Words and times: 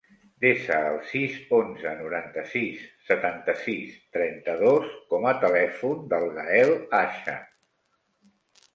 Desa 0.43 0.77
el 0.91 0.95
sis, 1.09 1.35
onze, 1.57 1.91
noranta-sis, 1.99 2.81
setanta-sis, 3.11 3.93
trenta-dos 4.19 4.91
com 5.15 5.31
a 5.33 5.37
telèfon 5.47 6.05
del 6.17 6.29
Gael 6.43 6.77
Acha. 7.05 7.41